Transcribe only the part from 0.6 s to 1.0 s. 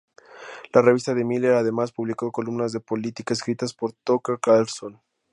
La